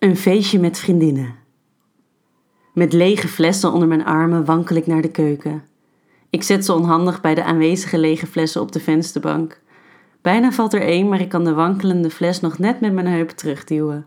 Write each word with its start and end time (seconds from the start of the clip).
Een 0.00 0.16
feestje 0.16 0.58
met 0.58 0.78
vriendinnen. 0.78 1.34
Met 2.74 2.92
lege 2.92 3.28
flessen 3.28 3.72
onder 3.72 3.88
mijn 3.88 4.04
armen 4.04 4.44
wankel 4.44 4.76
ik 4.76 4.86
naar 4.86 5.02
de 5.02 5.10
keuken. 5.10 5.64
Ik 6.30 6.42
zet 6.42 6.64
ze 6.64 6.72
onhandig 6.74 7.20
bij 7.20 7.34
de 7.34 7.44
aanwezige 7.44 7.98
lege 7.98 8.26
flessen 8.26 8.60
op 8.60 8.72
de 8.72 8.80
vensterbank. 8.80 9.60
Bijna 10.22 10.52
valt 10.52 10.72
er 10.72 10.82
één, 10.82 11.08
maar 11.08 11.20
ik 11.20 11.28
kan 11.28 11.44
de 11.44 11.52
wankelende 11.52 12.10
fles 12.10 12.40
nog 12.40 12.58
net 12.58 12.80
met 12.80 12.92
mijn 12.92 13.06
heup 13.06 13.30
terugduwen. 13.30 14.06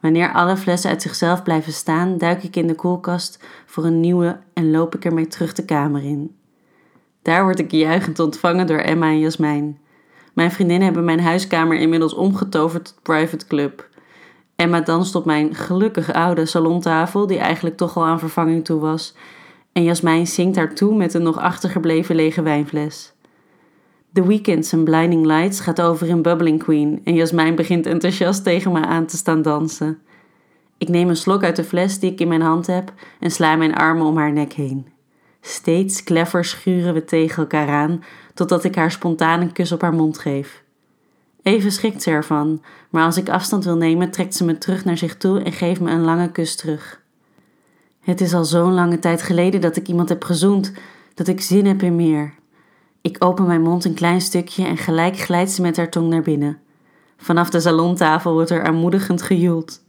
Wanneer 0.00 0.32
alle 0.32 0.56
flessen 0.56 0.90
uit 0.90 1.02
zichzelf 1.02 1.42
blijven 1.42 1.72
staan, 1.72 2.18
duik 2.18 2.42
ik 2.42 2.56
in 2.56 2.66
de 2.66 2.74
koelkast 2.74 3.44
voor 3.66 3.84
een 3.84 4.00
nieuwe 4.00 4.38
en 4.52 4.70
loop 4.70 4.94
ik 4.94 5.04
ermee 5.04 5.26
terug 5.26 5.52
de 5.52 5.64
kamer 5.64 6.04
in. 6.04 6.36
Daar 7.22 7.42
word 7.42 7.58
ik 7.58 7.70
juichend 7.70 8.18
ontvangen 8.18 8.66
door 8.66 8.78
Emma 8.78 9.06
en 9.06 9.18
Jasmijn. 9.18 9.78
Mijn 10.32 10.52
vriendinnen 10.52 10.84
hebben 10.84 11.04
mijn 11.04 11.20
huiskamer 11.20 11.76
inmiddels 11.76 12.14
omgetoverd 12.14 12.84
tot 12.84 13.02
private 13.02 13.46
club. 13.46 13.90
Emma 14.62 14.80
danst 14.80 15.14
op 15.14 15.24
mijn 15.24 15.54
gelukkig 15.54 16.12
oude 16.12 16.46
salontafel, 16.46 17.26
die 17.26 17.38
eigenlijk 17.38 17.76
toch 17.76 17.96
al 17.96 18.04
aan 18.04 18.18
vervanging 18.18 18.64
toe 18.64 18.80
was. 18.80 19.14
En 19.72 19.82
Jasmijn 19.82 20.26
zingt 20.26 20.56
haar 20.56 20.74
toe 20.74 20.96
met 20.96 21.14
een 21.14 21.22
nog 21.22 21.38
achtergebleven 21.38 22.14
lege 22.14 22.42
wijnfles. 22.42 23.12
The 24.12 24.26
Weekends 24.26 24.72
en 24.72 24.84
Blinding 24.84 25.26
Lights 25.26 25.60
gaat 25.60 25.80
over 25.80 26.08
in 26.08 26.22
Bubbling 26.22 26.62
Queen 26.62 27.00
en 27.04 27.14
Jasmijn 27.14 27.54
begint 27.54 27.86
enthousiast 27.86 28.44
tegen 28.44 28.72
me 28.72 28.86
aan 28.86 29.06
te 29.06 29.16
staan 29.16 29.42
dansen. 29.42 29.98
Ik 30.78 30.88
neem 30.88 31.08
een 31.08 31.16
slok 31.16 31.44
uit 31.44 31.56
de 31.56 31.64
fles 31.64 31.98
die 31.98 32.12
ik 32.12 32.20
in 32.20 32.28
mijn 32.28 32.42
hand 32.42 32.66
heb 32.66 32.92
en 33.20 33.30
sla 33.30 33.56
mijn 33.56 33.74
armen 33.74 34.06
om 34.06 34.16
haar 34.16 34.32
nek 34.32 34.52
heen. 34.52 34.86
Steeds 35.40 36.04
clever 36.04 36.44
schuren 36.44 36.94
we 36.94 37.04
tegen 37.04 37.42
elkaar 37.42 37.68
aan, 37.68 38.04
totdat 38.34 38.64
ik 38.64 38.74
haar 38.74 38.90
spontaan 38.90 39.40
een 39.40 39.52
kus 39.52 39.72
op 39.72 39.80
haar 39.80 39.94
mond 39.94 40.18
geef. 40.18 40.61
Even 41.42 41.72
schrikt 41.72 42.02
ze 42.02 42.10
ervan, 42.10 42.62
maar 42.90 43.04
als 43.04 43.16
ik 43.16 43.28
afstand 43.28 43.64
wil 43.64 43.76
nemen, 43.76 44.10
trekt 44.10 44.34
ze 44.34 44.44
me 44.44 44.58
terug 44.58 44.84
naar 44.84 44.98
zich 44.98 45.16
toe 45.16 45.40
en 45.40 45.52
geeft 45.52 45.80
me 45.80 45.90
een 45.90 46.04
lange 46.04 46.30
kus 46.30 46.56
terug. 46.56 47.00
Het 48.00 48.20
is 48.20 48.34
al 48.34 48.44
zo'n 48.44 48.72
lange 48.72 48.98
tijd 48.98 49.22
geleden 49.22 49.60
dat 49.60 49.76
ik 49.76 49.88
iemand 49.88 50.08
heb 50.08 50.24
gezoend, 50.24 50.72
dat 51.14 51.28
ik 51.28 51.40
zin 51.40 51.66
heb 51.66 51.82
in 51.82 51.96
meer. 51.96 52.34
Ik 53.00 53.16
open 53.18 53.46
mijn 53.46 53.62
mond 53.62 53.84
een 53.84 53.94
klein 53.94 54.20
stukje 54.20 54.64
en 54.64 54.76
gelijk 54.76 55.18
glijdt 55.18 55.50
ze 55.50 55.62
met 55.62 55.76
haar 55.76 55.90
tong 55.90 56.08
naar 56.08 56.22
binnen. 56.22 56.58
Vanaf 57.16 57.50
de 57.50 57.60
salontafel 57.60 58.32
wordt 58.32 58.50
er 58.50 58.64
aanmoedigend 58.64 59.22
gejoeld. 59.22 59.82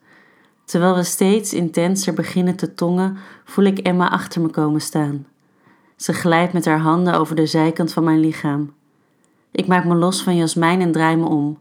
Terwijl 0.65 0.95
we 0.95 1.03
steeds 1.03 1.53
intenser 1.53 2.13
beginnen 2.13 2.55
te 2.55 2.73
tongen, 2.73 3.17
voel 3.43 3.65
ik 3.65 3.79
Emma 3.79 4.09
achter 4.09 4.41
me 4.41 4.49
komen 4.49 4.81
staan. 4.81 5.25
Ze 5.95 6.13
glijdt 6.13 6.53
met 6.53 6.65
haar 6.65 6.79
handen 6.79 7.13
over 7.13 7.35
de 7.35 7.45
zijkant 7.45 7.93
van 7.93 8.03
mijn 8.03 8.19
lichaam. 8.19 8.73
Ik 9.53 9.67
maak 9.67 9.85
me 9.85 9.95
los 9.95 10.23
van 10.23 10.35
Jasmijn 10.35 10.81
en 10.81 10.91
draai 10.91 11.15
me 11.15 11.25
om. 11.25 11.57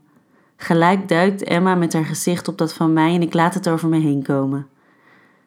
Gelijk 0.57 1.09
duikt 1.09 1.43
Emma 1.43 1.75
met 1.75 1.93
haar 1.93 2.05
gezicht 2.05 2.49
op 2.49 2.59
dat 2.59 2.73
van 2.73 2.93
mij 2.93 3.15
en 3.15 3.23
ik 3.23 3.35
laat 3.35 3.55
het 3.55 3.69
over 3.69 3.89
me 3.89 3.99
heen 3.99 4.23
komen. 4.23 4.67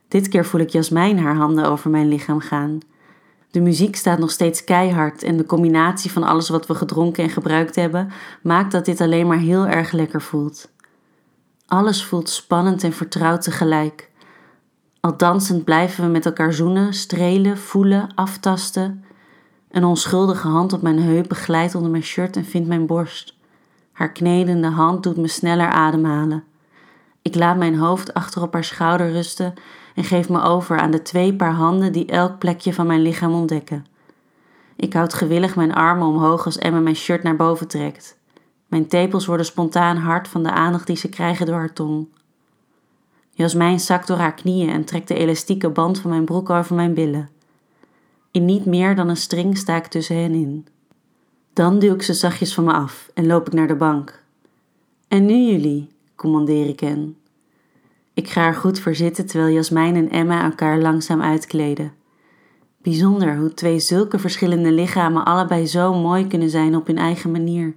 Dit 0.07 0.27
keer 0.27 0.45
voel 0.45 0.61
ik 0.61 0.69
Jasmijn 0.69 1.19
haar 1.19 1.35
handen 1.35 1.65
over 1.65 1.89
mijn 1.89 2.07
lichaam 2.07 2.39
gaan. 2.39 2.79
De 3.52 3.61
muziek 3.61 3.95
staat 3.95 4.19
nog 4.19 4.31
steeds 4.31 4.63
keihard 4.63 5.23
en 5.23 5.37
de 5.37 5.45
combinatie 5.45 6.11
van 6.11 6.23
alles 6.23 6.49
wat 6.49 6.67
we 6.67 6.75
gedronken 6.75 7.23
en 7.23 7.29
gebruikt 7.29 7.75
hebben 7.75 8.11
maakt 8.41 8.71
dat 8.71 8.85
dit 8.85 9.02
alleen 9.02 9.27
maar 9.27 9.37
heel 9.37 9.67
erg 9.67 9.91
lekker 9.91 10.21
voelt. 10.21 10.69
Alles 11.67 12.05
voelt 12.05 12.30
spannend 12.30 12.83
en 12.83 12.93
vertrouwd 12.93 13.41
tegelijk. 13.41 14.11
Al 14.99 15.17
dansend 15.17 15.63
blijven 15.63 16.03
we 16.03 16.09
met 16.09 16.25
elkaar 16.25 16.53
zoenen, 16.53 16.93
strelen, 16.93 17.57
voelen, 17.57 18.09
aftasten. 18.15 19.03
Een 19.75 19.85
onschuldige 19.85 20.47
hand 20.47 20.73
op 20.73 20.81
mijn 20.81 20.99
heupen 20.99 21.35
glijdt 21.35 21.75
onder 21.75 21.91
mijn 21.91 22.03
shirt 22.03 22.35
en 22.35 22.45
vindt 22.45 22.67
mijn 22.67 22.85
borst. 22.85 23.35
Haar 23.91 24.11
knedende 24.11 24.67
hand 24.67 25.03
doet 25.03 25.17
me 25.17 25.27
sneller 25.27 25.67
ademhalen. 25.67 26.43
Ik 27.21 27.35
laat 27.35 27.57
mijn 27.57 27.75
hoofd 27.75 28.13
achter 28.13 28.41
op 28.41 28.53
haar 28.53 28.63
schouder 28.63 29.11
rusten 29.11 29.53
en 29.95 30.03
geef 30.03 30.29
me 30.29 30.41
over 30.41 30.79
aan 30.79 30.91
de 30.91 31.01
twee 31.01 31.33
paar 31.33 31.53
handen 31.53 31.91
die 31.91 32.05
elk 32.05 32.39
plekje 32.39 32.73
van 32.73 32.87
mijn 32.87 33.01
lichaam 33.01 33.33
ontdekken. 33.33 33.85
Ik 34.75 34.93
houd 34.93 35.13
gewillig 35.13 35.55
mijn 35.55 35.73
armen 35.73 36.08
omhoog 36.08 36.45
als 36.45 36.58
Emma 36.58 36.80
mijn 36.80 36.95
shirt 36.95 37.23
naar 37.23 37.35
boven 37.35 37.67
trekt. 37.67 38.17
Mijn 38.67 38.87
tepels 38.87 39.25
worden 39.25 39.45
spontaan 39.45 39.97
hard 39.97 40.27
van 40.27 40.43
de 40.43 40.52
aandacht 40.52 40.87
die 40.87 40.97
ze 40.97 41.09
krijgen 41.09 41.45
door 41.45 41.55
haar 41.55 41.73
tong. 41.73 42.08
Jasmijn 43.31 43.80
zakt 43.80 44.08
door 44.08 44.17
haar 44.17 44.33
knieën 44.33 44.69
en 44.69 44.85
trekt 44.85 45.08
de 45.08 45.15
elastieke 45.15 45.69
band 45.69 45.99
van 45.99 46.09
mijn 46.09 46.25
broek 46.25 46.49
over 46.49 46.75
mijn 46.75 46.93
billen. 46.93 47.34
In 48.35 48.45
niet 48.45 48.65
meer 48.65 48.95
dan 48.95 49.09
een 49.09 49.17
string 49.17 49.57
sta 49.57 49.75
ik 49.75 49.85
tussen 49.85 50.15
hen 50.15 50.33
in. 50.33 50.67
Dan 51.53 51.79
duw 51.79 51.93
ik 51.93 52.01
ze 52.01 52.13
zachtjes 52.13 52.53
van 52.53 52.63
me 52.63 52.73
af 52.73 53.09
en 53.13 53.27
loop 53.27 53.47
ik 53.47 53.53
naar 53.53 53.67
de 53.67 53.75
bank. 53.75 54.23
En 55.07 55.25
nu 55.25 55.33
jullie, 55.33 55.89
commandeer 56.15 56.67
ik 56.67 56.79
hen. 56.79 57.17
Ik 58.13 58.29
ga 58.29 58.45
er 58.45 58.53
goed 58.53 58.79
voor 58.79 58.95
zitten 58.95 59.25
terwijl 59.25 59.53
Jasmijn 59.53 59.95
en 59.95 60.09
Emma 60.09 60.43
elkaar 60.43 60.79
langzaam 60.79 61.21
uitkleden. 61.21 61.93
Bijzonder 62.81 63.37
hoe 63.37 63.53
twee 63.53 63.79
zulke 63.79 64.19
verschillende 64.19 64.71
lichamen 64.71 65.25
allebei 65.25 65.65
zo 65.65 65.93
mooi 65.93 66.27
kunnen 66.27 66.49
zijn 66.49 66.75
op 66.75 66.87
hun 66.87 66.97
eigen 66.97 67.31
manier. 67.31 67.75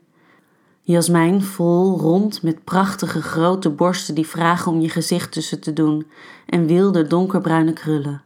Jasmijn 0.80 1.42
vol, 1.42 1.98
rond, 1.98 2.42
met 2.42 2.64
prachtige 2.64 3.22
grote 3.22 3.70
borsten 3.70 4.14
die 4.14 4.26
vragen 4.26 4.72
om 4.72 4.80
je 4.80 4.88
gezicht 4.88 5.32
tussen 5.32 5.60
te 5.60 5.72
doen 5.72 6.06
en 6.46 6.66
wilde 6.66 7.06
donkerbruine 7.06 7.72
krullen. 7.72 8.22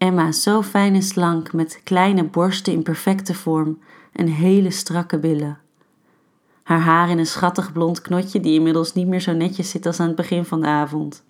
Emma 0.00 0.32
zo 0.32 0.62
fijn 0.62 0.94
en 0.94 1.02
slank 1.02 1.52
met 1.52 1.80
kleine 1.84 2.24
borsten 2.24 2.72
in 2.72 2.82
perfecte 2.82 3.34
vorm 3.34 3.78
en 4.12 4.26
hele 4.26 4.70
strakke 4.70 5.18
billen. 5.18 5.58
Haar 6.62 6.80
haar 6.80 7.10
in 7.10 7.18
een 7.18 7.26
schattig 7.26 7.72
blond 7.72 8.00
knotje 8.00 8.40
die 8.40 8.54
inmiddels 8.54 8.92
niet 8.92 9.06
meer 9.06 9.20
zo 9.20 9.32
netjes 9.32 9.70
zit 9.70 9.86
als 9.86 10.00
aan 10.00 10.06
het 10.06 10.16
begin 10.16 10.44
van 10.44 10.60
de 10.60 10.66
avond. 10.66 11.24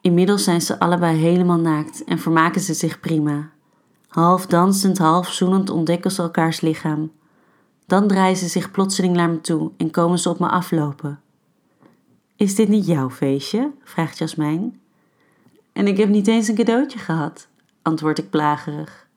Inmiddels 0.00 0.44
zijn 0.44 0.60
ze 0.60 0.78
allebei 0.78 1.18
helemaal 1.18 1.58
naakt 1.58 2.04
en 2.04 2.18
vermaken 2.18 2.60
ze 2.60 2.74
zich 2.74 3.00
prima. 3.00 3.50
Half 4.08 4.46
dansend, 4.46 4.98
half 4.98 5.32
zoenend 5.32 5.70
ontdekken 5.70 6.10
ze 6.10 6.22
elkaars 6.22 6.60
lichaam. 6.60 7.12
Dan 7.86 8.08
draaien 8.08 8.36
ze 8.36 8.48
zich 8.48 8.70
plotseling 8.70 9.16
naar 9.16 9.30
me 9.30 9.40
toe 9.40 9.70
en 9.76 9.90
komen 9.90 10.18
ze 10.18 10.28
op 10.28 10.38
me 10.38 10.48
aflopen. 10.48 11.20
Is 12.36 12.54
dit 12.54 12.68
niet 12.68 12.86
jouw 12.86 13.10
feestje? 13.10 13.70
vraagt 13.84 14.18
Jasmijn. 14.18 14.80
En 15.72 15.86
ik 15.86 15.96
heb 15.96 16.08
niet 16.08 16.26
eens 16.26 16.48
een 16.48 16.54
cadeautje 16.54 16.98
gehad, 16.98 17.48
antwoord 17.82 18.18
ik 18.18 18.30
plagerig. 18.30 19.08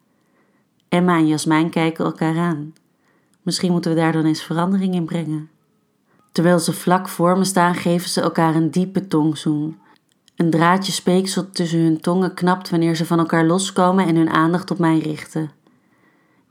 Emma 0.90 1.18
en 1.18 1.28
Jasmijn 1.28 1.70
kijken 1.70 2.06
elkaar 2.06 2.38
aan. 2.38 2.74
Misschien 3.42 3.72
moeten 3.72 3.92
we 3.92 3.98
daar 3.98 4.12
dan 4.12 4.26
eens 4.26 4.44
verandering 4.44 4.94
in 4.94 5.06
brengen. 5.06 5.50
Terwijl 6.32 6.60
ze 6.60 6.74
vlak 6.74 7.10
voor 7.10 7.38
me 7.38 7.44
staan, 7.44 7.76
geven 7.76 8.10
ze 8.10 8.22
elkaar 8.22 8.56
een 8.56 8.72
diepe 8.72 9.08
tongzoen. 9.08 9.80
Een 10.36 10.50
draadje 10.50 10.92
speeksel 10.92 11.50
tussen 11.50 11.80
hun 11.80 12.02
tongen 12.02 12.34
knapt 12.34 12.70
wanneer 12.70 12.96
ze 12.96 13.06
van 13.06 13.20
elkaar 13.20 13.46
loskomen 13.46 14.08
en 14.08 14.16
hun 14.16 14.30
aandacht 14.30 14.72
op 14.72 14.80
mij 14.80 15.00
richten. 15.00 15.52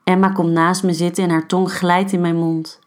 Emma 0.04 0.28
komt 0.28 0.52
naast 0.52 0.82
me 0.82 0.92
zitten 0.92 1.24
en 1.24 1.30
haar 1.30 1.46
tong 1.46 1.72
glijdt 1.72 2.12
in 2.12 2.20
mijn 2.20 2.36
mond. 2.36 2.78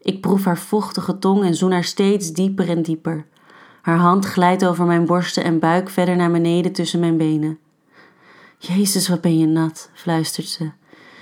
Ik 0.00 0.20
proef 0.20 0.44
haar 0.44 0.58
vochtige 0.58 1.18
tong 1.18 1.44
en 1.44 1.54
zoen 1.54 1.72
haar 1.72 1.84
steeds 1.84 2.32
dieper 2.32 2.68
en 2.68 2.82
dieper. 2.82 3.26
Haar 3.82 3.98
hand 3.98 4.24
glijdt 4.24 4.66
over 4.66 4.84
mijn 4.84 5.06
borsten 5.06 5.44
en 5.44 5.58
buik 5.58 5.90
verder 5.90 6.16
naar 6.16 6.30
beneden 6.30 6.72
tussen 6.72 7.00
mijn 7.00 7.16
benen. 7.16 7.58
Jezus, 8.64 9.08
wat 9.08 9.20
ben 9.20 9.38
je 9.38 9.46
nat, 9.46 9.90
fluistert 9.92 10.46
ze. 10.46 10.70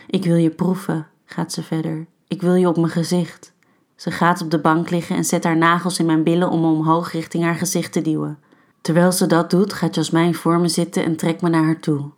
Ik 0.06 0.24
wil 0.24 0.36
je 0.36 0.50
proeven, 0.50 1.06
gaat 1.24 1.52
ze 1.52 1.62
verder. 1.62 2.06
Ik 2.28 2.40
wil 2.40 2.54
je 2.54 2.68
op 2.68 2.76
mijn 2.76 2.88
gezicht. 2.88 3.52
Ze 3.96 4.10
gaat 4.10 4.42
op 4.42 4.50
de 4.50 4.58
bank 4.58 4.90
liggen 4.90 5.16
en 5.16 5.24
zet 5.24 5.44
haar 5.44 5.56
nagels 5.56 5.98
in 5.98 6.06
mijn 6.06 6.22
billen 6.22 6.50
om 6.50 6.60
me 6.60 6.66
omhoog 6.66 7.12
richting 7.12 7.44
haar 7.44 7.54
gezicht 7.54 7.92
te 7.92 8.02
duwen. 8.02 8.38
Terwijl 8.80 9.12
ze 9.12 9.26
dat 9.26 9.50
doet, 9.50 9.72
gaat 9.72 9.94
Jasmijn 9.94 10.34
voor 10.34 10.58
me 10.58 10.68
zitten 10.68 11.04
en 11.04 11.16
trekt 11.16 11.42
me 11.42 11.48
naar 11.48 11.64
haar 11.64 11.80
toe. 11.80 12.10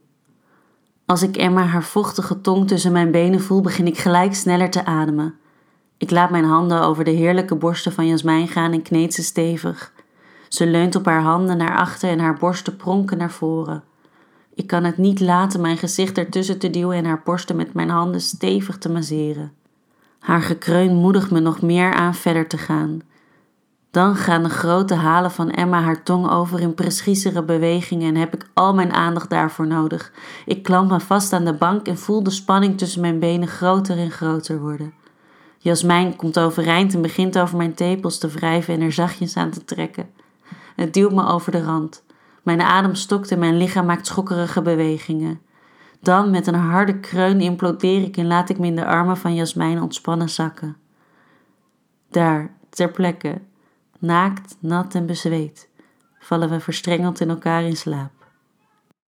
Als 1.06 1.22
ik 1.22 1.36
Emma 1.36 1.64
haar 1.64 1.84
vochtige 1.84 2.40
tong 2.40 2.68
tussen 2.68 2.92
mijn 2.92 3.10
benen 3.10 3.40
voel, 3.40 3.60
begin 3.60 3.86
ik 3.86 3.98
gelijk 3.98 4.34
sneller 4.34 4.70
te 4.70 4.84
ademen. 4.84 5.34
Ik 5.98 6.10
laat 6.10 6.30
mijn 6.30 6.44
handen 6.44 6.82
over 6.82 7.04
de 7.04 7.10
heerlijke 7.10 7.54
borsten 7.54 7.92
van 7.92 8.06
Jasmijn 8.06 8.48
gaan 8.48 8.72
en 8.72 8.82
kneed 8.82 9.14
ze 9.14 9.22
stevig. 9.22 9.92
Ze 10.48 10.66
leunt 10.66 10.94
op 10.94 11.04
haar 11.04 11.22
handen 11.22 11.56
naar 11.56 11.76
achter 11.76 12.08
en 12.08 12.18
haar 12.18 12.38
borsten 12.38 12.76
pronken 12.76 13.18
naar 13.18 13.32
voren. 13.32 13.84
Ik 14.54 14.66
kan 14.66 14.84
het 14.84 14.96
niet 14.96 15.20
laten 15.20 15.60
mijn 15.60 15.76
gezicht 15.76 16.18
ertussen 16.18 16.58
te 16.58 16.70
duwen 16.70 16.96
en 16.96 17.04
haar 17.04 17.22
borsten 17.24 17.56
met 17.56 17.74
mijn 17.74 17.88
handen 17.88 18.20
stevig 18.20 18.78
te 18.78 18.88
masseren. 18.88 19.52
Haar 20.18 20.42
gekreun 20.42 20.94
moedigt 20.94 21.30
me 21.30 21.40
nog 21.40 21.62
meer 21.62 21.92
aan 21.92 22.14
verder 22.14 22.48
te 22.48 22.58
gaan. 22.58 23.00
Dan 23.90 24.16
gaan 24.16 24.42
de 24.42 24.48
grote 24.48 24.94
halen 24.94 25.30
van 25.30 25.50
Emma 25.50 25.80
haar 25.80 26.02
tong 26.02 26.30
over 26.30 26.60
in 26.60 26.74
preciezere 26.74 27.42
bewegingen 27.42 28.08
en 28.08 28.20
heb 28.20 28.34
ik 28.34 28.46
al 28.54 28.74
mijn 28.74 28.92
aandacht 28.92 29.30
daarvoor 29.30 29.66
nodig. 29.66 30.12
Ik 30.46 30.62
klamp 30.62 30.90
me 30.90 31.00
vast 31.00 31.32
aan 31.32 31.44
de 31.44 31.54
bank 31.54 31.86
en 31.86 31.98
voel 31.98 32.22
de 32.22 32.30
spanning 32.30 32.78
tussen 32.78 33.00
mijn 33.00 33.18
benen 33.18 33.48
groter 33.48 33.98
en 33.98 34.10
groter 34.10 34.60
worden. 34.60 34.94
Jasmijn 35.58 36.16
komt 36.16 36.38
overeind 36.38 36.94
en 36.94 37.02
begint 37.02 37.38
over 37.38 37.56
mijn 37.56 37.74
tepels 37.74 38.18
te 38.18 38.28
wrijven 38.28 38.74
en 38.74 38.80
er 38.80 38.92
zachtjes 38.92 39.36
aan 39.36 39.50
te 39.50 39.64
trekken. 39.64 40.10
Het 40.76 40.94
duwt 40.94 41.12
me 41.12 41.26
over 41.26 41.52
de 41.52 41.62
rand. 41.62 42.02
Mijn 42.42 42.60
adem 42.60 42.94
stokt 42.94 43.30
en 43.30 43.38
mijn 43.38 43.56
lichaam 43.56 43.86
maakt 43.86 44.06
schokkerige 44.06 44.62
bewegingen. 44.62 45.40
Dan 46.00 46.30
met 46.30 46.46
een 46.46 46.54
harde 46.54 47.00
kreun 47.00 47.40
implodeer 47.40 48.02
ik 48.02 48.16
en 48.16 48.26
laat 48.26 48.48
ik 48.48 48.58
me 48.58 48.66
in 48.66 48.76
de 48.76 48.86
armen 48.86 49.16
van 49.16 49.34
Jasmijn 49.34 49.82
ontspannen 49.82 50.28
zakken. 50.28 50.76
Daar, 52.10 52.50
ter 52.68 52.90
plekke, 52.90 53.40
naakt, 53.98 54.56
nat 54.58 54.94
en 54.94 55.06
bezweet, 55.06 55.68
vallen 56.18 56.50
we 56.50 56.60
verstrengeld 56.60 57.20
in 57.20 57.28
elkaar 57.28 57.62
in 57.62 57.76
slaap. 57.76 58.21